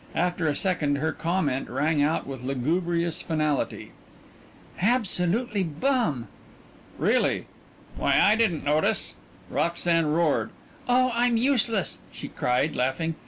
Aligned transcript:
After 0.15 0.47
a 0.47 0.55
second 0.55 0.95
her 0.95 1.11
comment 1.11 1.69
rang 1.69 2.01
out 2.01 2.25
with 2.25 2.41
lugubrious 2.41 3.21
finality: 3.21 3.91
"Absolutely 4.81 5.63
bum!" 5.63 6.27
"Really" 6.97 7.45
"Why, 7.97 8.19
I 8.19 8.33
didn't 8.35 8.63
notice" 8.63 9.13
Roxanne 9.51 10.07
roared. 10.07 10.49
"Oh, 10.89 11.11
I'm 11.13 11.37
useless," 11.37 11.99
she 12.11 12.29
cried 12.29 12.75
laughing. 12.75 13.13